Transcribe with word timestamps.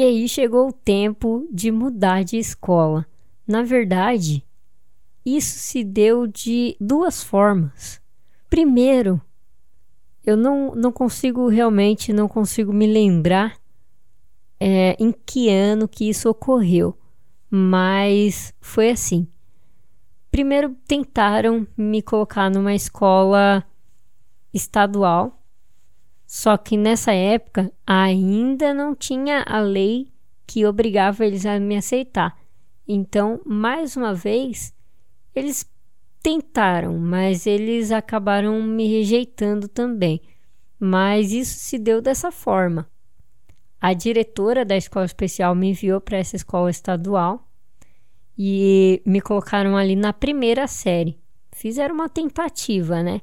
E 0.00 0.02
aí 0.02 0.26
chegou 0.26 0.68
o 0.68 0.72
tempo 0.72 1.46
de 1.52 1.70
mudar 1.70 2.24
de 2.24 2.38
escola. 2.38 3.06
Na 3.46 3.62
verdade, 3.62 4.42
isso 5.26 5.58
se 5.58 5.84
deu 5.84 6.26
de 6.26 6.74
duas 6.80 7.22
formas. 7.22 8.00
Primeiro, 8.48 9.20
eu 10.24 10.38
não, 10.38 10.74
não 10.74 10.90
consigo 10.90 11.48
realmente, 11.48 12.14
não 12.14 12.28
consigo 12.28 12.72
me 12.72 12.86
lembrar 12.86 13.58
é, 14.58 14.96
em 14.98 15.12
que 15.12 15.50
ano 15.50 15.86
que 15.86 16.08
isso 16.08 16.30
ocorreu, 16.30 16.96
mas 17.50 18.54
foi 18.58 18.88
assim. 18.88 19.28
Primeiro 20.30 20.74
tentaram 20.88 21.68
me 21.76 22.00
colocar 22.00 22.50
numa 22.50 22.72
escola 22.72 23.62
estadual, 24.50 25.39
só 26.32 26.56
que 26.56 26.76
nessa 26.76 27.10
época 27.10 27.72
ainda 27.84 28.72
não 28.72 28.94
tinha 28.94 29.42
a 29.44 29.58
lei 29.58 30.12
que 30.46 30.64
obrigava 30.64 31.26
eles 31.26 31.44
a 31.44 31.58
me 31.58 31.76
aceitar. 31.76 32.38
Então, 32.86 33.40
mais 33.44 33.96
uma 33.96 34.14
vez, 34.14 34.72
eles 35.34 35.68
tentaram, 36.22 36.96
mas 37.00 37.48
eles 37.48 37.90
acabaram 37.90 38.62
me 38.62 38.86
rejeitando 38.86 39.66
também. 39.66 40.22
Mas 40.78 41.32
isso 41.32 41.58
se 41.58 41.76
deu 41.76 42.00
dessa 42.00 42.30
forma. 42.30 42.88
A 43.80 43.92
diretora 43.92 44.64
da 44.64 44.76
escola 44.76 45.06
especial 45.06 45.52
me 45.56 45.70
enviou 45.70 46.00
para 46.00 46.18
essa 46.18 46.36
escola 46.36 46.70
estadual 46.70 47.44
e 48.38 49.02
me 49.04 49.20
colocaram 49.20 49.76
ali 49.76 49.96
na 49.96 50.12
primeira 50.12 50.68
série. 50.68 51.18
Fizeram 51.50 51.96
uma 51.96 52.08
tentativa, 52.08 53.02
né? 53.02 53.20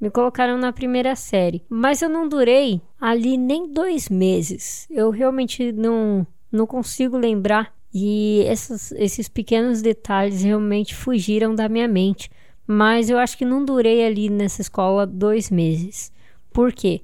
Me 0.00 0.10
colocaram 0.10 0.58
na 0.58 0.72
primeira 0.72 1.16
série, 1.16 1.64
mas 1.68 2.02
eu 2.02 2.08
não 2.08 2.28
durei 2.28 2.80
ali 3.00 3.36
nem 3.38 3.72
dois 3.72 4.08
meses. 4.08 4.86
Eu 4.90 5.10
realmente 5.10 5.72
não, 5.72 6.26
não 6.50 6.66
consigo 6.66 7.16
lembrar 7.16 7.72
e 7.92 8.42
essas, 8.46 8.90
esses 8.92 9.28
pequenos 9.28 9.80
detalhes 9.80 10.42
realmente 10.42 10.94
fugiram 10.94 11.54
da 11.54 11.68
minha 11.68 11.86
mente. 11.86 12.28
Mas 12.66 13.08
eu 13.08 13.18
acho 13.18 13.38
que 13.38 13.44
não 13.44 13.64
durei 13.64 14.04
ali 14.04 14.28
nessa 14.28 14.62
escola 14.62 15.06
dois 15.06 15.50
meses. 15.50 16.10
Por 16.52 16.72
quê? 16.72 17.02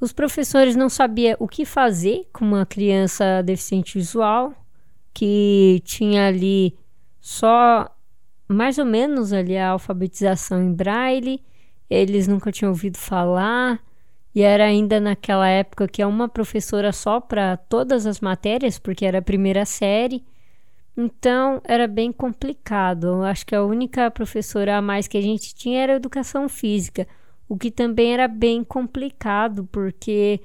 Os 0.00 0.12
professores 0.12 0.76
não 0.76 0.88
sabiam 0.88 1.36
o 1.38 1.48
que 1.48 1.64
fazer 1.64 2.26
com 2.32 2.44
uma 2.44 2.64
criança 2.64 3.42
deficiente 3.42 3.98
visual, 3.98 4.54
que 5.12 5.80
tinha 5.84 6.28
ali 6.28 6.76
só 7.20 7.88
mais 8.48 8.78
ou 8.78 8.84
menos 8.84 9.32
ali 9.32 9.56
a 9.56 9.70
alfabetização 9.70 10.62
em 10.62 10.72
braille, 10.72 11.42
eles 11.88 12.26
nunca 12.28 12.50
tinham 12.52 12.70
ouvido 12.70 12.98
falar, 12.98 13.80
e 14.34 14.42
era 14.42 14.64
ainda 14.64 15.00
naquela 15.00 15.48
época 15.48 15.86
que 15.86 16.02
é 16.02 16.06
uma 16.06 16.28
professora 16.28 16.92
só 16.92 17.20
para 17.20 17.56
todas 17.56 18.04
as 18.06 18.20
matérias, 18.20 18.78
porque 18.78 19.06
era 19.06 19.18
a 19.18 19.22
primeira 19.22 19.64
série. 19.64 20.24
Então 20.96 21.60
era 21.64 21.86
bem 21.86 22.10
complicado. 22.12 23.06
Eu 23.06 23.22
acho 23.24 23.46
que 23.46 23.54
a 23.54 23.62
única 23.62 24.10
professora 24.10 24.76
a 24.76 24.82
mais 24.82 25.06
que 25.06 25.16
a 25.16 25.22
gente 25.22 25.54
tinha 25.54 25.82
era 25.82 25.94
educação 25.94 26.48
física, 26.48 27.06
o 27.48 27.56
que 27.56 27.70
também 27.70 28.12
era 28.12 28.26
bem 28.26 28.64
complicado, 28.64 29.68
porque 29.70 30.40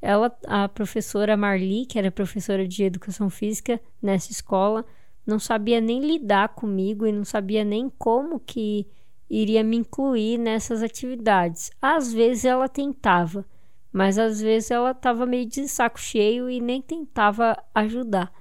ela, 0.00 0.34
a 0.46 0.68
professora 0.68 1.36
Marli, 1.36 1.86
que 1.86 1.98
era 1.98 2.10
professora 2.10 2.66
de 2.66 2.84
educação 2.84 3.28
física 3.28 3.80
nessa 4.00 4.30
escola, 4.32 4.84
não 5.26 5.38
sabia 5.38 5.80
nem 5.80 6.00
lidar 6.00 6.50
comigo 6.50 7.06
e 7.06 7.12
não 7.12 7.24
sabia 7.24 7.64
nem 7.64 7.90
como 7.98 8.38
que 8.38 8.86
iria 9.28 9.64
me 9.64 9.76
incluir 9.76 10.38
nessas 10.38 10.82
atividades. 10.82 11.70
Às 11.80 12.12
vezes 12.12 12.44
ela 12.44 12.68
tentava, 12.68 13.44
mas 13.92 14.18
às 14.18 14.40
vezes 14.40 14.70
ela 14.70 14.90
estava 14.90 15.26
meio 15.26 15.46
de 15.46 15.66
saco 15.68 16.00
cheio 16.00 16.48
e 16.50 16.60
nem 16.60 16.80
tentava 16.82 17.56
ajudar. 17.74 18.32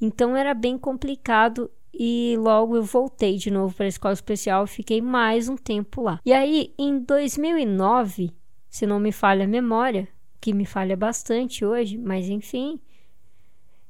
Então 0.00 0.36
era 0.36 0.54
bem 0.54 0.76
complicado 0.76 1.70
e 1.92 2.36
logo 2.38 2.76
eu 2.76 2.82
voltei 2.82 3.36
de 3.36 3.50
novo 3.50 3.74
para 3.74 3.86
a 3.86 3.88
escola 3.88 4.14
especial 4.14 4.64
e 4.64 4.68
fiquei 4.68 5.00
mais 5.00 5.48
um 5.48 5.56
tempo 5.56 6.02
lá. 6.02 6.20
E 6.24 6.32
aí, 6.32 6.74
em 6.78 6.98
2009, 6.98 8.32
se 8.68 8.86
não 8.86 8.98
me 8.98 9.12
falha 9.12 9.44
a 9.44 9.48
memória, 9.48 10.08
que 10.40 10.52
me 10.52 10.66
falha 10.66 10.96
bastante 10.96 11.64
hoje, 11.64 11.96
mas 11.96 12.28
enfim, 12.28 12.80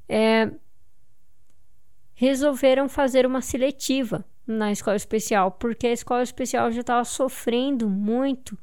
é, 0.08 0.50
resolveram 2.14 2.88
fazer 2.88 3.26
uma 3.26 3.40
seletiva 3.40 4.24
na 4.46 4.70
escola 4.70 4.96
especial, 4.96 5.50
porque 5.52 5.86
a 5.86 5.92
escola 5.92 6.22
especial 6.22 6.70
já 6.70 6.80
estava 6.80 7.04
sofrendo 7.04 7.88
muito, 7.88 8.58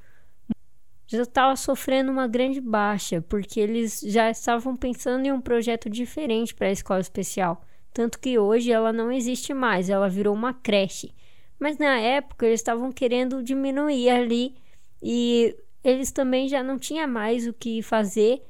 já 1.08 1.24
estava 1.24 1.56
sofrendo 1.56 2.12
uma 2.12 2.28
grande 2.28 2.62
baixa, 2.62 3.22
porque 3.22 3.59
eles 3.59 4.00
já 4.02 4.30
estavam 4.30 4.75
pensando 4.78 5.25
em 5.25 5.31
um 5.31 5.41
projeto 5.41 5.90
diferente 5.90 6.53
para 6.56 6.68
a 6.68 6.72
escola 6.72 7.02
especial. 7.02 7.66
Tanto 7.94 8.20
que 8.20 8.40
hoje 8.40 8.72
ela 8.72 8.94
não 8.94 9.12
existe 9.12 9.53
mais, 9.53 9.90
ela 9.90 10.08
virou 10.08 10.34
uma 10.34 10.53
creche. 10.53 11.14
Mas 11.59 11.78
na 11.78 12.00
época 12.00 12.46
eles 12.46 12.59
estavam 12.59 12.91
querendo 12.91 13.44
diminuir 13.44 14.09
ali 14.09 14.56
e 15.03 15.56
eles 15.84 16.12
também 16.12 16.47
já 16.47 16.64
não 16.64 16.80
tinham 16.80 17.08
mais 17.08 17.47
o 17.47 17.53
que 17.53 17.81
fazer 17.81 18.41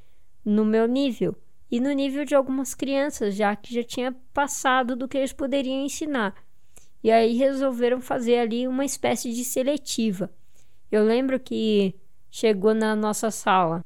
no 0.46 0.64
meu 0.64 0.88
nível 0.88 1.36
e 1.72 1.80
no 1.80 1.91
nível 1.91 2.25
de 2.25 2.36
algumas 2.36 2.75
crianças, 2.75 3.36
já 3.36 3.56
que 3.56 3.74
já 3.74 3.84
tinha 3.84 4.16
passado 4.34 4.96
do 4.96 5.08
que 5.08 5.18
eles 5.18 5.34
poderiam 5.34 5.84
ensinar. 5.84 6.36
E 7.04 7.12
aí 7.12 7.36
resolveram 7.36 8.00
fazer 8.00 8.38
ali 8.38 8.68
uma 8.68 8.86
espécie 8.86 9.34
de 9.34 9.44
seletiva. 9.44 10.32
Eu 10.92 11.04
lembro 11.04 11.40
que 11.40 11.96
chegou 12.30 12.74
na 12.74 12.96
nossa 12.96 13.32
sala 13.32 13.84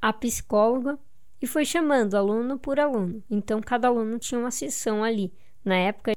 a 0.00 0.12
psicóloga 0.12 0.98
e 1.40 1.46
foi 1.46 1.64
chamando 1.64 2.14
aluno 2.14 2.58
por 2.58 2.78
aluno. 2.78 3.22
Então 3.30 3.60
cada 3.60 3.88
aluno 3.88 4.18
tinha 4.18 4.38
uma 4.38 4.50
sessão 4.50 5.02
ali. 5.02 5.32
Na 5.64 5.76
época, 5.76 6.12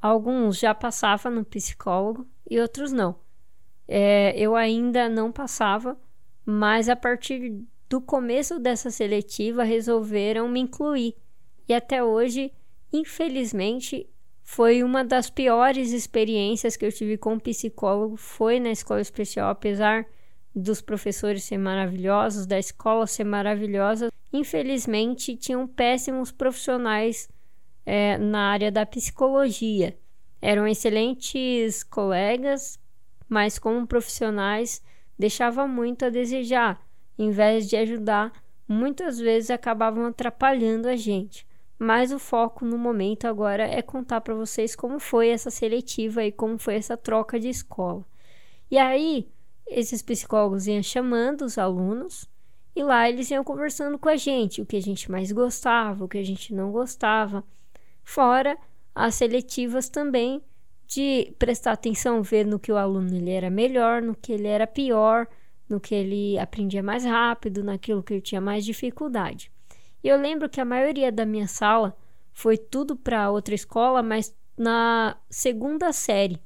alguns 0.00 0.58
já 0.58 0.74
passavam 0.74 1.32
no 1.32 1.44
psicólogo 1.44 2.26
e 2.48 2.60
outros 2.60 2.92
não. 2.92 3.16
É, 3.86 4.38
eu 4.38 4.54
ainda 4.54 5.08
não 5.08 5.32
passava, 5.32 5.98
mas 6.44 6.88
a 6.88 6.96
partir 6.96 7.64
do 7.88 8.00
começo 8.00 8.58
dessa 8.58 8.90
seletiva 8.90 9.64
resolveram 9.64 10.48
me 10.48 10.60
incluir. 10.60 11.16
E 11.66 11.74
até 11.74 12.04
hoje, 12.04 12.52
infelizmente, 12.92 14.08
foi 14.50 14.82
uma 14.82 15.04
das 15.04 15.28
piores 15.28 15.92
experiências 15.92 16.74
que 16.74 16.86
eu 16.86 16.90
tive 16.90 17.18
com 17.18 17.38
psicólogo, 17.38 18.16
foi 18.16 18.58
na 18.58 18.70
escola 18.70 18.98
especial, 18.98 19.50
apesar 19.50 20.06
dos 20.54 20.80
professores 20.80 21.44
serem 21.44 21.62
maravilhosos, 21.62 22.46
da 22.46 22.58
escola 22.58 23.06
ser 23.06 23.24
maravilhosa, 23.24 24.10
infelizmente 24.32 25.36
tinham 25.36 25.68
péssimos 25.68 26.32
profissionais 26.32 27.28
é, 27.84 28.16
na 28.16 28.50
área 28.50 28.72
da 28.72 28.86
psicologia. 28.86 29.94
Eram 30.40 30.66
excelentes 30.66 31.84
colegas, 31.84 32.80
mas 33.28 33.58
como 33.58 33.86
profissionais 33.86 34.82
deixavam 35.18 35.68
muito 35.68 36.06
a 36.06 36.08
desejar. 36.08 36.80
Em 37.18 37.30
vez 37.30 37.68
de 37.68 37.76
ajudar, 37.76 38.32
muitas 38.66 39.18
vezes 39.18 39.50
acabavam 39.50 40.06
atrapalhando 40.06 40.88
a 40.88 40.96
gente. 40.96 41.46
Mas 41.78 42.10
o 42.10 42.18
foco 42.18 42.64
no 42.64 42.76
momento 42.76 43.26
agora 43.26 43.62
é 43.62 43.80
contar 43.80 44.20
para 44.20 44.34
vocês 44.34 44.74
como 44.74 44.98
foi 44.98 45.28
essa 45.28 45.50
seletiva 45.50 46.24
e 46.24 46.32
como 46.32 46.58
foi 46.58 46.74
essa 46.74 46.96
troca 46.96 47.38
de 47.38 47.48
escola. 47.48 48.04
E 48.70 48.76
aí, 48.76 49.28
esses 49.66 50.02
psicólogos 50.02 50.66
iam 50.66 50.82
chamando 50.82 51.42
os 51.42 51.56
alunos 51.56 52.28
e 52.74 52.82
lá 52.82 53.08
eles 53.08 53.30
iam 53.30 53.44
conversando 53.44 53.98
com 53.98 54.08
a 54.08 54.16
gente, 54.16 54.60
o 54.60 54.66
que 54.66 54.76
a 54.76 54.82
gente 54.82 55.10
mais 55.10 55.30
gostava, 55.30 56.04
o 56.04 56.08
que 56.08 56.18
a 56.18 56.24
gente 56.24 56.52
não 56.54 56.72
gostava. 56.72 57.44
Fora 58.02 58.58
as 58.94 59.14
seletivas 59.14 59.88
também 59.88 60.42
de 60.86 61.34
prestar 61.38 61.72
atenção, 61.72 62.22
ver 62.22 62.46
no 62.46 62.58
que 62.58 62.72
o 62.72 62.76
aluno 62.76 63.14
ele 63.14 63.30
era 63.30 63.50
melhor, 63.50 64.02
no 64.02 64.14
que 64.14 64.32
ele 64.32 64.48
era 64.48 64.66
pior, 64.66 65.28
no 65.68 65.78
que 65.78 65.94
ele 65.94 66.38
aprendia 66.38 66.82
mais 66.82 67.04
rápido, 67.04 67.62
naquilo 67.62 68.02
que 68.02 68.14
ele 68.14 68.22
tinha 68.22 68.40
mais 68.40 68.64
dificuldade. 68.64 69.52
E 70.02 70.08
eu 70.08 70.16
lembro 70.16 70.48
que 70.48 70.60
a 70.60 70.64
maioria 70.64 71.10
da 71.10 71.26
minha 71.26 71.48
sala 71.48 71.96
foi 72.32 72.56
tudo 72.56 72.96
para 72.96 73.30
outra 73.30 73.54
escola, 73.54 74.02
mas 74.02 74.34
na 74.56 75.16
segunda 75.28 75.92
série. 75.92 76.40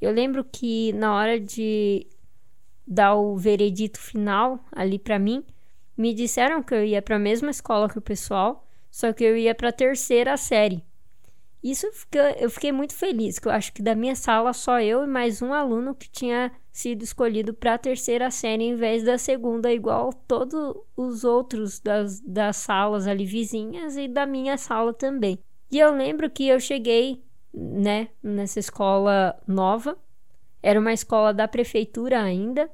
Eu 0.00 0.12
lembro 0.12 0.44
que 0.44 0.92
na 0.92 1.14
hora 1.14 1.40
de 1.40 2.06
dar 2.86 3.14
o 3.14 3.36
veredito 3.36 3.98
final 3.98 4.60
ali 4.72 4.98
para 4.98 5.18
mim, 5.18 5.44
me 5.96 6.12
disseram 6.12 6.62
que 6.62 6.74
eu 6.74 6.84
ia 6.84 7.00
para 7.00 7.16
a 7.16 7.18
mesma 7.18 7.50
escola 7.50 7.88
que 7.88 7.98
o 7.98 8.02
pessoal, 8.02 8.66
só 8.90 9.12
que 9.12 9.24
eu 9.24 9.36
ia 9.36 9.54
para 9.54 9.70
a 9.70 9.72
terceira 9.72 10.36
série. 10.36 10.84
Isso 11.68 11.88
eu 12.38 12.48
fiquei 12.48 12.70
muito 12.70 12.94
feliz, 12.94 13.40
que 13.40 13.48
eu 13.48 13.52
acho 13.52 13.72
que 13.72 13.82
da 13.82 13.92
minha 13.92 14.14
sala 14.14 14.52
só 14.52 14.80
eu 14.80 15.02
e 15.02 15.06
mais 15.08 15.42
um 15.42 15.52
aluno 15.52 15.96
que 15.96 16.08
tinha 16.08 16.52
sido 16.70 17.02
escolhido 17.02 17.52
para 17.52 17.74
a 17.74 17.78
terceira 17.78 18.30
série 18.30 18.62
em 18.62 18.76
vez 18.76 19.02
da 19.02 19.18
segunda, 19.18 19.72
igual 19.72 20.12
todos 20.12 20.76
os 20.96 21.24
outros 21.24 21.80
das, 21.80 22.20
das 22.20 22.54
salas 22.58 23.08
ali 23.08 23.26
vizinhas 23.26 23.96
e 23.96 24.06
da 24.06 24.24
minha 24.24 24.56
sala 24.56 24.94
também. 24.94 25.40
E 25.68 25.80
eu 25.80 25.92
lembro 25.92 26.30
que 26.30 26.46
eu 26.46 26.60
cheguei, 26.60 27.24
né, 27.52 28.10
nessa 28.22 28.60
escola 28.60 29.36
nova, 29.44 29.98
era 30.62 30.78
uma 30.78 30.92
escola 30.92 31.34
da 31.34 31.48
prefeitura 31.48 32.22
ainda, 32.22 32.70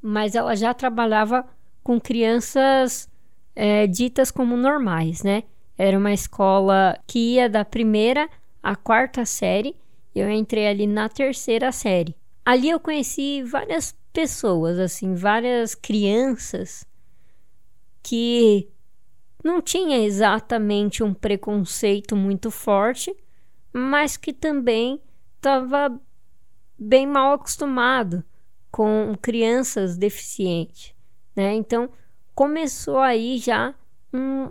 mas 0.00 0.34
ela 0.34 0.56
já 0.56 0.72
trabalhava 0.72 1.46
com 1.82 2.00
crianças 2.00 3.06
é, 3.54 3.86
ditas 3.86 4.30
como 4.30 4.56
normais, 4.56 5.22
né? 5.22 5.42
Era 5.82 5.96
uma 5.96 6.12
escola 6.12 6.94
que 7.06 7.36
ia 7.36 7.48
da 7.48 7.64
primeira 7.64 8.28
à 8.62 8.76
quarta 8.76 9.24
série. 9.24 9.74
Eu 10.14 10.30
entrei 10.30 10.68
ali 10.68 10.86
na 10.86 11.08
terceira 11.08 11.72
série. 11.72 12.14
Ali 12.44 12.68
eu 12.68 12.78
conheci 12.78 13.42
várias 13.42 13.96
pessoas, 14.12 14.78
assim, 14.78 15.14
várias 15.14 15.74
crianças 15.74 16.86
que 18.02 18.68
não 19.42 19.62
tinha 19.62 20.04
exatamente 20.04 21.02
um 21.02 21.14
preconceito 21.14 22.14
muito 22.14 22.50
forte, 22.50 23.16
mas 23.72 24.18
que 24.18 24.34
também 24.34 25.00
estava 25.36 25.98
bem 26.78 27.06
mal 27.06 27.32
acostumado 27.32 28.22
com 28.70 29.14
crianças 29.22 29.96
deficientes, 29.96 30.94
né? 31.34 31.54
Então 31.54 31.88
começou 32.34 32.98
aí 32.98 33.38
já 33.38 33.74
um, 34.12 34.50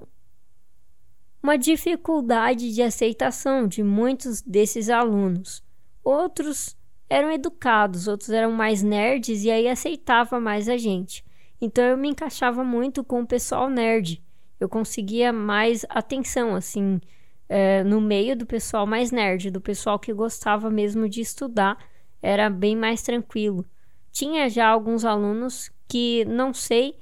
uma 1.42 1.58
dificuldade 1.58 2.74
de 2.74 2.82
aceitação 2.82 3.68
de 3.68 3.82
muitos 3.82 4.42
desses 4.42 4.90
alunos. 4.90 5.64
Outros 6.04 6.78
eram 7.10 7.32
educados, 7.32 8.08
outros 8.08 8.30
eram 8.30 8.52
mais 8.52 8.84
nerds 8.84 9.44
e 9.44 9.50
aí 9.50 9.68
aceitava 9.68 10.40
mais 10.40 10.70
a 10.70 10.78
gente. 10.78 11.26
Então 11.62 11.84
eu 11.84 11.98
me 11.98 12.10
encaixava 12.10 12.64
muito 12.64 13.04
com 13.04 13.22
o 13.22 13.28
pessoal 13.28 13.70
nerd. 13.70 14.24
Eu 14.60 14.70
conseguia 14.70 15.32
mais 15.32 15.86
atenção, 15.90 16.56
assim, 16.56 17.00
é, 17.48 17.84
no 17.84 18.00
meio 18.00 18.36
do 18.36 18.46
pessoal 18.46 18.86
mais 18.86 19.12
nerd, 19.12 19.50
do 19.50 19.62
pessoal 19.62 19.98
que 19.98 20.14
gostava 20.14 20.70
mesmo 20.70 21.10
de 21.10 21.22
estudar, 21.22 21.78
era 22.22 22.50
bem 22.50 22.76
mais 22.76 23.02
tranquilo. 23.02 23.66
Tinha 24.12 24.50
já 24.50 24.68
alguns 24.68 25.06
alunos 25.06 25.72
que 25.88 26.26
não 26.26 26.54
sei 26.54 27.00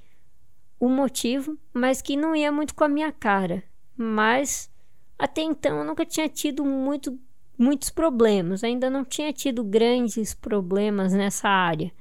o 0.79 0.87
motivo, 0.87 1.57
mas 1.73 2.01
que 2.01 2.15
não 2.15 2.35
ia 2.35 2.51
muito 2.51 2.75
com 2.75 2.83
a 2.83 2.89
minha 2.89 3.11
cara. 3.11 3.63
Mas 3.97 4.69
até 5.17 5.41
então 5.41 5.79
eu 5.79 5.83
nunca 5.85 6.05
tinha 6.05 6.29
tido 6.29 6.63
muito, 6.63 7.19
muitos 7.57 7.89
problemas, 7.89 8.63
ainda 8.63 8.89
não 8.89 9.03
tinha 9.03 9.33
tido 9.33 9.63
grandes 9.63 10.33
problemas 10.33 11.13
nessa 11.13 11.49
área, 11.49 11.91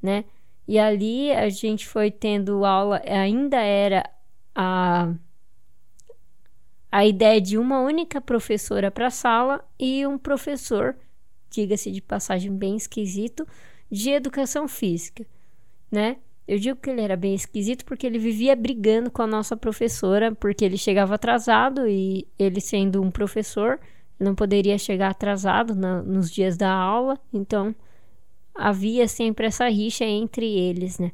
né? 0.00 0.24
E 0.66 0.78
ali 0.78 1.32
a 1.32 1.48
gente 1.48 1.88
foi 1.88 2.10
tendo 2.10 2.64
aula, 2.64 3.02
ainda 3.04 3.58
era 3.58 4.08
a 4.54 5.12
a 6.90 7.06
ideia 7.06 7.40
de 7.40 7.56
uma 7.56 7.80
única 7.80 8.20
professora 8.20 8.90
para 8.90 9.06
a 9.06 9.10
sala 9.10 9.64
e 9.78 10.06
um 10.06 10.18
professor, 10.18 10.94
diga-se 11.50 11.90
de 11.90 12.02
passagem 12.02 12.54
bem 12.54 12.76
esquisito, 12.76 13.48
de 13.90 14.10
educação 14.10 14.68
física, 14.68 15.26
né? 15.90 16.18
Eu 16.46 16.58
digo 16.58 16.78
que 16.80 16.90
ele 16.90 17.00
era 17.00 17.16
bem 17.16 17.34
esquisito 17.34 17.84
porque 17.84 18.06
ele 18.06 18.18
vivia 18.18 18.56
brigando 18.56 19.10
com 19.10 19.22
a 19.22 19.26
nossa 19.26 19.56
professora, 19.56 20.34
porque 20.34 20.64
ele 20.64 20.76
chegava 20.76 21.14
atrasado 21.14 21.86
e 21.86 22.26
ele 22.38 22.60
sendo 22.60 23.00
um 23.00 23.10
professor, 23.10 23.78
não 24.18 24.34
poderia 24.34 24.76
chegar 24.76 25.10
atrasado 25.10 25.74
na, 25.74 26.02
nos 26.02 26.30
dias 26.30 26.56
da 26.56 26.72
aula, 26.72 27.18
então 27.32 27.74
havia 28.54 29.06
sempre 29.06 29.46
essa 29.46 29.68
rixa 29.68 30.04
entre 30.04 30.46
eles, 30.46 30.98
né? 30.98 31.12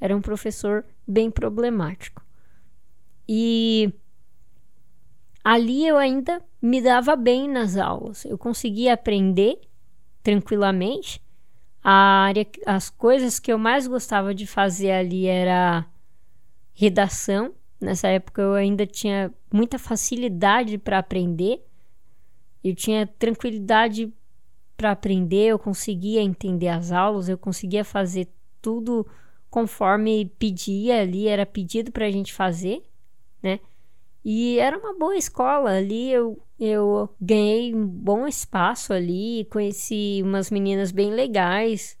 Era 0.00 0.16
um 0.16 0.20
professor 0.20 0.84
bem 1.06 1.30
problemático. 1.30 2.22
E 3.28 3.92
ali 5.42 5.86
eu 5.86 5.96
ainda 5.96 6.42
me 6.60 6.80
dava 6.80 7.16
bem 7.16 7.48
nas 7.48 7.76
aulas, 7.76 8.24
eu 8.24 8.36
conseguia 8.36 8.94
aprender 8.94 9.58
tranquilamente 10.22 11.20
a 11.90 12.24
área, 12.24 12.46
as 12.66 12.90
coisas 12.90 13.40
que 13.40 13.50
eu 13.50 13.56
mais 13.56 13.86
gostava 13.86 14.34
de 14.34 14.46
fazer 14.46 14.90
ali 14.90 15.24
era 15.24 15.86
redação. 16.74 17.54
Nessa 17.80 18.08
época 18.08 18.42
eu 18.42 18.52
ainda 18.52 18.86
tinha 18.86 19.32
muita 19.50 19.78
facilidade 19.78 20.76
para 20.76 20.98
aprender. 20.98 21.66
Eu 22.62 22.74
tinha 22.74 23.06
tranquilidade 23.06 24.12
para 24.76 24.90
aprender, 24.90 25.46
eu 25.46 25.58
conseguia 25.58 26.20
entender 26.20 26.68
as 26.68 26.92
aulas, 26.92 27.26
eu 27.26 27.38
conseguia 27.38 27.86
fazer 27.86 28.28
tudo 28.60 29.06
conforme 29.48 30.26
pedia 30.38 31.00
ali, 31.00 31.26
era 31.26 31.46
pedido 31.46 31.90
para 31.90 32.04
a 32.04 32.10
gente 32.10 32.34
fazer, 32.34 32.82
né? 33.42 33.60
E 34.22 34.58
era 34.58 34.76
uma 34.76 34.92
boa 34.92 35.16
escola 35.16 35.70
ali, 35.70 36.10
eu, 36.10 36.38
eu 36.58 37.08
ganhei 37.20 37.74
um 37.74 37.86
bom 37.86 38.26
espaço 38.26 38.92
ali, 38.92 39.46
conheci 39.50 40.20
umas 40.24 40.50
meninas 40.50 40.90
bem 40.90 41.10
legais, 41.10 41.96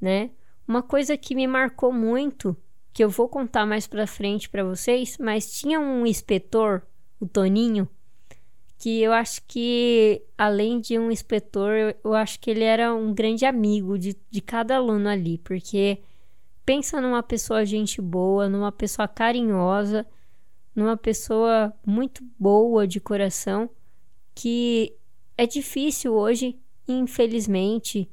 né? 0.00 0.30
Uma 0.66 0.82
coisa 0.82 1.16
que 1.16 1.34
me 1.34 1.46
marcou 1.46 1.92
muito, 1.92 2.56
que 2.92 3.02
eu 3.02 3.10
vou 3.10 3.28
contar 3.28 3.66
mais 3.66 3.86
pra 3.86 4.06
frente 4.06 4.48
para 4.48 4.62
vocês, 4.62 5.18
mas 5.18 5.52
tinha 5.52 5.80
um 5.80 6.06
inspetor, 6.06 6.82
o 7.18 7.26
Toninho, 7.26 7.88
que 8.78 9.00
eu 9.00 9.12
acho 9.12 9.42
que, 9.46 10.22
além 10.36 10.80
de 10.80 10.98
um 10.98 11.10
inspetor, 11.10 11.72
eu, 11.72 11.94
eu 12.04 12.14
acho 12.14 12.38
que 12.38 12.50
ele 12.50 12.64
era 12.64 12.94
um 12.94 13.12
grande 13.12 13.44
amigo 13.44 13.98
de, 13.98 14.16
de 14.30 14.40
cada 14.40 14.76
aluno 14.76 15.08
ali, 15.08 15.38
porque 15.38 16.00
pensa 16.64 17.00
numa 17.00 17.22
pessoa 17.22 17.64
gente 17.64 18.00
boa, 18.00 18.48
numa 18.48 18.70
pessoa 18.70 19.08
carinhosa 19.08 20.06
numa 20.74 20.96
pessoa 20.96 21.72
muito 21.86 22.24
boa 22.38 22.86
de 22.86 23.00
coração 23.00 23.68
que 24.34 24.94
é 25.36 25.46
difícil 25.46 26.14
hoje, 26.14 26.58
infelizmente, 26.88 28.08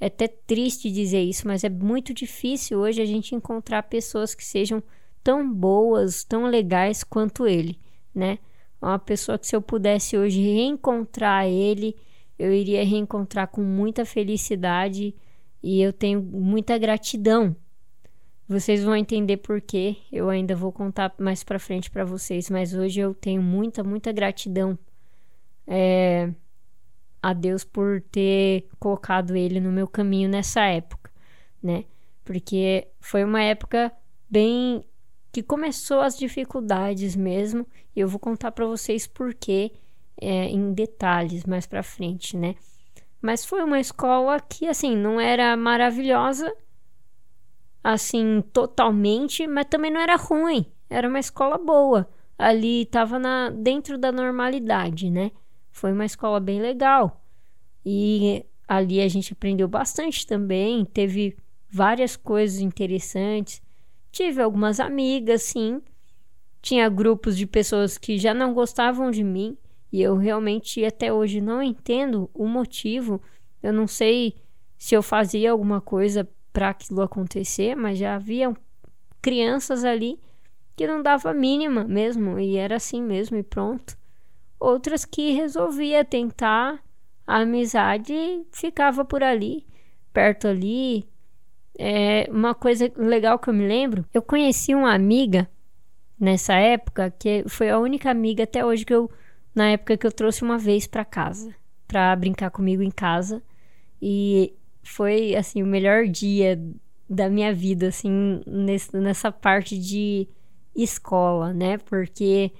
é 0.00 0.06
até 0.06 0.28
triste 0.28 0.90
dizer 0.90 1.22
isso, 1.22 1.46
mas 1.46 1.64
é 1.64 1.68
muito 1.68 2.12
difícil 2.12 2.78
hoje 2.78 3.00
a 3.00 3.04
gente 3.06 3.34
encontrar 3.34 3.82
pessoas 3.84 4.34
que 4.34 4.44
sejam 4.44 4.82
tão 5.22 5.50
boas, 5.52 6.24
tão 6.24 6.46
legais 6.46 7.02
quanto 7.02 7.46
ele, 7.46 7.78
né? 8.14 8.38
Uma 8.80 8.98
pessoa 8.98 9.38
que 9.38 9.46
se 9.46 9.56
eu 9.56 9.62
pudesse 9.62 10.16
hoje 10.16 10.42
reencontrar 10.42 11.46
ele, 11.46 11.96
eu 12.38 12.52
iria 12.52 12.84
reencontrar 12.84 13.48
com 13.48 13.62
muita 13.62 14.04
felicidade 14.04 15.14
e 15.62 15.80
eu 15.80 15.92
tenho 15.92 16.20
muita 16.20 16.76
gratidão 16.76 17.56
vocês 18.48 18.84
vão 18.84 18.94
entender 18.94 19.38
por 19.38 19.60
quê. 19.60 19.96
Eu 20.12 20.28
ainda 20.28 20.54
vou 20.54 20.72
contar 20.72 21.14
mais 21.18 21.42
para 21.42 21.58
frente 21.58 21.90
para 21.90 22.04
vocês, 22.04 22.50
mas 22.50 22.74
hoje 22.74 23.00
eu 23.00 23.14
tenho 23.14 23.42
muita, 23.42 23.82
muita 23.82 24.12
gratidão 24.12 24.78
é, 25.66 26.30
a 27.22 27.32
Deus 27.32 27.64
por 27.64 28.02
ter 28.02 28.68
colocado 28.78 29.34
ele 29.34 29.60
no 29.60 29.72
meu 29.72 29.88
caminho 29.88 30.28
nessa 30.28 30.62
época, 30.62 31.10
né? 31.62 31.84
Porque 32.24 32.86
foi 33.00 33.24
uma 33.24 33.42
época 33.42 33.92
bem 34.28 34.84
que 35.32 35.42
começou 35.42 36.00
as 36.00 36.16
dificuldades 36.16 37.16
mesmo, 37.16 37.66
e 37.96 38.00
eu 38.00 38.08
vou 38.08 38.20
contar 38.20 38.52
para 38.52 38.66
vocês 38.66 39.06
por 39.06 39.34
quê 39.34 39.72
é, 40.20 40.44
em 40.46 40.72
detalhes 40.72 41.44
mais 41.44 41.66
para 41.66 41.82
frente, 41.82 42.36
né? 42.36 42.54
Mas 43.20 43.44
foi 43.44 43.62
uma 43.64 43.80
escola 43.80 44.38
que 44.38 44.66
assim 44.66 44.94
não 44.94 45.18
era 45.18 45.56
maravilhosa, 45.56 46.54
assim 47.84 48.42
totalmente, 48.50 49.46
mas 49.46 49.66
também 49.66 49.90
não 49.90 50.00
era 50.00 50.16
ruim. 50.16 50.64
Era 50.88 51.06
uma 51.06 51.18
escola 51.18 51.58
boa. 51.58 52.08
Ali 52.38 52.82
estava 52.82 53.18
na 53.18 53.50
dentro 53.50 53.98
da 53.98 54.10
normalidade, 54.10 55.10
né? 55.10 55.30
Foi 55.70 55.92
uma 55.92 56.06
escola 56.06 56.40
bem 56.40 56.60
legal. 56.60 57.22
E 57.84 58.46
ali 58.66 59.00
a 59.02 59.08
gente 59.08 59.34
aprendeu 59.34 59.68
bastante 59.68 60.26
também, 60.26 60.84
teve 60.86 61.36
várias 61.68 62.16
coisas 62.16 62.60
interessantes. 62.60 63.60
Tive 64.10 64.40
algumas 64.40 64.80
amigas, 64.80 65.42
sim. 65.42 65.82
Tinha 66.62 66.88
grupos 66.88 67.36
de 67.36 67.46
pessoas 67.46 67.98
que 67.98 68.16
já 68.16 68.32
não 68.32 68.54
gostavam 68.54 69.10
de 69.10 69.22
mim 69.22 69.58
e 69.92 70.00
eu 70.00 70.16
realmente 70.16 70.84
até 70.84 71.12
hoje 71.12 71.40
não 71.40 71.62
entendo 71.62 72.30
o 72.32 72.46
motivo. 72.46 73.20
Eu 73.62 73.72
não 73.72 73.86
sei 73.86 74.36
se 74.78 74.94
eu 74.94 75.02
fazia 75.02 75.52
alguma 75.52 75.80
coisa 75.80 76.28
para 76.54 76.70
aquilo 76.70 77.02
acontecer, 77.02 77.74
mas 77.74 77.98
já 77.98 78.14
havia 78.14 78.54
crianças 79.20 79.84
ali 79.84 80.20
que 80.76 80.86
não 80.86 81.02
dava 81.02 81.34
mínima 81.34 81.84
mesmo, 81.84 82.38
e 82.38 82.56
era 82.56 82.76
assim 82.76 83.02
mesmo 83.02 83.36
e 83.36 83.42
pronto. 83.42 83.96
Outras 84.58 85.04
que 85.04 85.32
resolvia 85.32 86.04
tentar 86.04 86.80
a 87.26 87.38
amizade 87.38 88.14
ficava 88.52 89.04
por 89.04 89.22
ali, 89.22 89.66
perto 90.12 90.48
ali. 90.48 91.04
É, 91.76 92.28
uma 92.30 92.54
coisa 92.54 92.90
legal 92.96 93.36
que 93.36 93.50
eu 93.50 93.54
me 93.54 93.66
lembro, 93.66 94.04
eu 94.14 94.22
conheci 94.22 94.76
uma 94.76 94.94
amiga 94.94 95.50
nessa 96.18 96.54
época, 96.54 97.10
que 97.18 97.44
foi 97.48 97.68
a 97.68 97.80
única 97.80 98.10
amiga 98.10 98.44
até 98.44 98.64
hoje 98.64 98.84
que 98.84 98.94
eu, 98.94 99.10
na 99.52 99.70
época 99.70 99.96
que 99.96 100.06
eu 100.06 100.12
trouxe 100.12 100.44
uma 100.44 100.56
vez 100.56 100.86
para 100.86 101.04
casa, 101.04 101.52
para 101.88 102.14
brincar 102.14 102.50
comigo 102.50 102.80
em 102.80 102.92
casa. 102.92 103.42
E 104.00 104.54
foi 104.84 105.34
assim 105.34 105.62
o 105.62 105.66
melhor 105.66 106.06
dia 106.06 106.60
da 107.08 107.28
minha 107.28 107.52
vida 107.54 107.88
assim 107.88 108.42
nesse, 108.46 108.96
nessa 108.96 109.32
parte 109.32 109.78
de 109.78 110.28
escola, 110.74 111.52
né? 111.52 111.78
Porque 111.78 112.52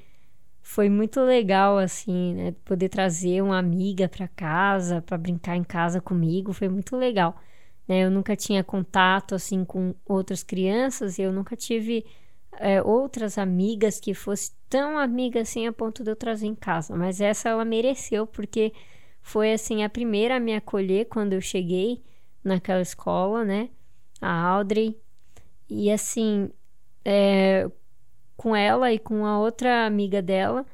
foi 0.62 0.88
muito 0.88 1.20
legal 1.20 1.78
assim, 1.78 2.34
né? 2.34 2.54
Poder 2.64 2.88
trazer 2.88 3.42
uma 3.42 3.58
amiga 3.58 4.08
para 4.08 4.28
casa, 4.28 5.02
para 5.02 5.18
brincar 5.18 5.56
em 5.56 5.64
casa 5.64 6.00
comigo, 6.00 6.52
foi 6.52 6.68
muito 6.68 6.96
legal. 6.96 7.36
Né? 7.86 8.04
Eu 8.04 8.10
nunca 8.10 8.34
tinha 8.36 8.64
contato 8.64 9.34
assim 9.34 9.64
com 9.64 9.94
outras 10.06 10.42
crianças, 10.42 11.18
eu 11.18 11.32
nunca 11.32 11.56
tive 11.56 12.04
é, 12.58 12.82
outras 12.82 13.38
amigas 13.38 14.00
que 14.00 14.14
fosse 14.14 14.52
tão 14.68 14.98
amiga 14.98 15.40
assim 15.42 15.66
a 15.66 15.72
ponto 15.72 16.02
de 16.02 16.10
eu 16.10 16.16
trazer 16.16 16.46
em 16.46 16.54
casa, 16.54 16.96
mas 16.96 17.20
essa 17.20 17.48
ela 17.48 17.64
mereceu 17.64 18.26
porque 18.26 18.72
foi 19.22 19.52
assim 19.52 19.82
a 19.84 19.88
primeira 19.88 20.36
a 20.36 20.40
me 20.40 20.54
acolher 20.54 21.06
quando 21.06 21.32
eu 21.34 21.40
cheguei 21.40 22.02
naquela 22.44 22.82
escola, 22.82 23.44
né? 23.44 23.70
A 24.20 24.30
Audrey. 24.30 24.96
E 25.68 25.90
assim, 25.90 26.50
é, 27.04 27.68
com 28.36 28.54
ela 28.54 28.92
e 28.92 28.98
com 28.98 29.24
a 29.24 29.38
outra 29.38 29.86
amiga 29.86 30.20
dela, 30.20 30.66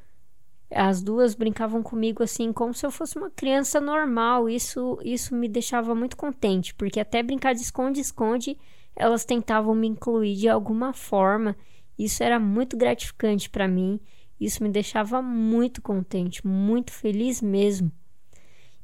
as 0.73 1.01
duas 1.01 1.35
brincavam 1.35 1.83
comigo 1.83 2.23
assim 2.23 2.53
como 2.53 2.73
se 2.73 2.85
eu 2.85 2.91
fosse 2.91 3.17
uma 3.17 3.29
criança 3.29 3.79
normal. 3.79 4.49
Isso 4.49 4.99
isso 5.03 5.35
me 5.35 5.47
deixava 5.47 5.93
muito 5.95 6.15
contente, 6.17 6.73
porque 6.75 6.99
até 6.99 7.21
brincar 7.23 7.53
de 7.53 7.61
esconde-esconde, 7.61 8.57
elas 8.95 9.25
tentavam 9.25 9.75
me 9.75 9.87
incluir 9.87 10.35
de 10.35 10.49
alguma 10.49 10.93
forma. 10.93 11.55
Isso 11.97 12.23
era 12.23 12.39
muito 12.39 12.77
gratificante 12.77 13.49
para 13.49 13.67
mim. 13.67 13.99
Isso 14.39 14.63
me 14.63 14.69
deixava 14.69 15.21
muito 15.21 15.81
contente, 15.81 16.45
muito 16.45 16.91
feliz 16.91 17.41
mesmo. 17.41 17.91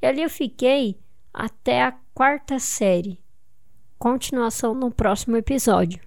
E 0.02 0.06
ali 0.06 0.22
eu 0.22 0.30
fiquei 0.30 1.00
até 1.34 1.84
a 1.84 1.94
quarta 2.14 2.60
série. 2.60 3.20
Continuação 3.98 4.74
no 4.74 4.92
próximo 4.92 5.38
episódio. 5.38 6.07